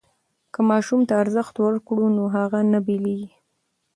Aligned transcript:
که 0.53 0.59
ماشوم 0.69 1.01
ته 1.07 1.13
ارزښت 1.23 1.55
ورکړو 1.59 2.05
نو 2.17 2.23
هغه 2.35 2.59
نه 2.71 2.79
بېلېږي. 2.85 3.29